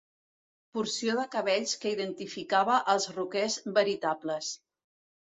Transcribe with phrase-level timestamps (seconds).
[0.77, 4.49] Porció de cabells que identificava els rockers veritables.